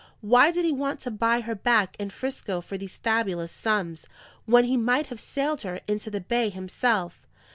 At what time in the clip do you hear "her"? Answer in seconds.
1.41-1.53, 5.61-5.79